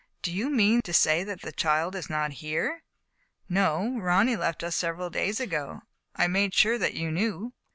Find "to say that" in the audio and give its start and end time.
0.85-1.41